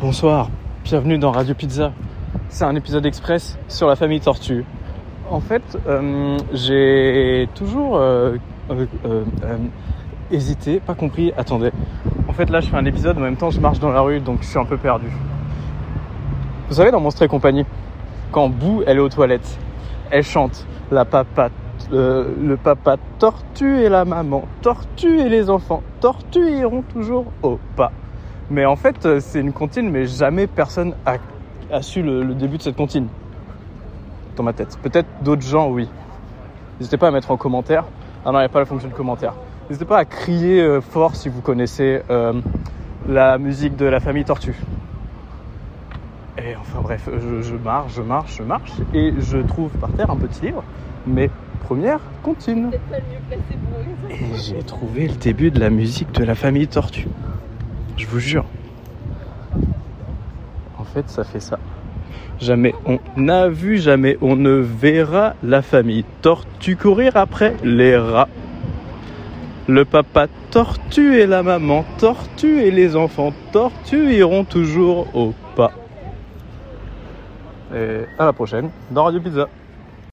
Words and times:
Bonsoir, 0.00 0.48
bienvenue 0.82 1.18
dans 1.18 1.30
Radio 1.30 1.54
Pizza. 1.54 1.92
C'est 2.48 2.64
un 2.64 2.74
épisode 2.74 3.04
express 3.04 3.58
sur 3.68 3.86
la 3.86 3.96
famille 3.96 4.20
Tortue. 4.20 4.64
En 5.30 5.40
fait, 5.40 5.62
euh, 5.86 6.38
j'ai 6.54 7.50
toujours 7.54 7.98
euh, 7.98 8.38
euh, 8.70 9.24
hésité, 10.30 10.80
pas 10.80 10.94
compris. 10.94 11.34
Attendez. 11.36 11.70
En 12.28 12.32
fait, 12.32 12.48
là, 12.48 12.60
je 12.60 12.70
fais 12.70 12.78
un 12.78 12.86
épisode, 12.86 13.18
en 13.18 13.20
même 13.20 13.36
temps, 13.36 13.50
je 13.50 13.60
marche 13.60 13.78
dans 13.78 13.90
la 13.90 14.00
rue, 14.00 14.20
donc 14.20 14.38
je 14.40 14.46
suis 14.46 14.58
un 14.58 14.64
peu 14.64 14.78
perdu. 14.78 15.08
Vous 16.70 16.76
savez, 16.76 16.90
dans 16.90 17.00
Monstre 17.00 17.24
et 17.24 17.28
compagnie, 17.28 17.66
quand 18.32 18.48
Boo, 18.48 18.82
elle 18.86 18.96
est 18.96 19.00
aux 19.00 19.10
toilettes, 19.10 19.58
elle 20.10 20.24
chante 20.24 20.66
la 20.90 21.04
papa, 21.04 21.50
le 21.92 22.54
papa 22.56 22.96
tortue 23.18 23.82
et 23.82 23.90
la 23.90 24.06
maman 24.06 24.44
tortue 24.62 25.20
et 25.20 25.28
les 25.28 25.50
enfants 25.50 25.82
tortue 26.00 26.52
iront 26.52 26.84
toujours 26.90 27.26
au 27.42 27.58
pas. 27.76 27.92
Mais 28.50 28.66
en 28.66 28.76
fait, 28.76 29.06
euh, 29.06 29.20
c'est 29.20 29.40
une 29.40 29.52
comptine, 29.52 29.90
mais 29.90 30.06
jamais 30.06 30.46
personne 30.46 30.94
a, 31.06 31.16
a 31.72 31.82
su 31.82 32.02
le, 32.02 32.22
le 32.24 32.34
début 32.34 32.58
de 32.58 32.62
cette 32.62 32.76
comptine. 32.76 33.06
Dans 34.36 34.42
ma 34.42 34.52
tête. 34.52 34.78
Peut-être 34.82 35.08
d'autres 35.22 35.42
gens, 35.42 35.70
oui. 35.70 35.88
N'hésitez 36.78 36.96
pas 36.96 37.08
à 37.08 37.10
mettre 37.10 37.30
en 37.30 37.36
commentaire. 37.36 37.84
Ah 38.24 38.32
non, 38.32 38.38
il 38.38 38.42
n'y 38.42 38.46
a 38.46 38.48
pas 38.48 38.58
la 38.58 38.64
fonction 38.64 38.88
de 38.88 38.94
commentaire. 38.94 39.34
N'hésitez 39.68 39.84
pas 39.84 39.98
à 39.98 40.04
crier 40.04 40.60
euh, 40.60 40.80
fort 40.80 41.14
si 41.14 41.28
vous 41.28 41.40
connaissez 41.42 42.02
euh, 42.10 42.32
la 43.08 43.38
musique 43.38 43.76
de 43.76 43.86
la 43.86 44.00
famille 44.00 44.24
Tortue. 44.24 44.56
Et 46.38 46.56
enfin 46.56 46.80
bref, 46.82 47.08
je, 47.12 47.42
je 47.42 47.54
marche, 47.54 47.94
je 47.94 48.02
marche, 48.02 48.36
je 48.38 48.42
marche, 48.42 48.72
et 48.94 49.12
je 49.20 49.38
trouve 49.38 49.70
par 49.72 49.90
terre 49.90 50.10
un 50.10 50.16
petit 50.16 50.46
livre, 50.46 50.64
mes 51.06 51.30
premières 51.64 52.00
comptines. 52.22 52.70
Et 54.10 54.38
j'ai 54.38 54.62
trouvé 54.62 55.06
le 55.06 55.14
début 55.14 55.50
de 55.50 55.60
la 55.60 55.70
musique 55.70 56.12
de 56.12 56.24
la 56.24 56.34
famille 56.34 56.66
Tortue. 56.66 57.08
Je 58.00 58.06
vous 58.06 58.18
jure. 58.18 58.46
En 60.78 60.84
fait, 60.84 61.06
ça 61.10 61.22
fait 61.22 61.38
ça. 61.38 61.58
Jamais 62.40 62.74
on 62.86 62.98
n'a 63.18 63.50
vu, 63.50 63.76
jamais 63.76 64.16
on 64.22 64.36
ne 64.36 64.52
verra 64.52 65.34
la 65.42 65.60
famille 65.60 66.06
Tortue 66.22 66.76
courir 66.76 67.18
après 67.18 67.56
les 67.62 67.98
rats. 67.98 68.28
Le 69.68 69.84
papa 69.84 70.28
tortue 70.50 71.20
et 71.20 71.26
la 71.26 71.42
maman 71.42 71.84
tortue 71.98 72.62
et 72.62 72.70
les 72.70 72.96
enfants 72.96 73.34
tortues 73.52 74.14
iront 74.14 74.44
toujours 74.44 75.14
au 75.14 75.34
pas. 75.54 75.72
Et 77.74 78.06
à 78.18 78.24
la 78.24 78.32
prochaine 78.32 78.70
dans 78.90 79.04
Radio 79.04 79.20
Pizza. 79.20 79.46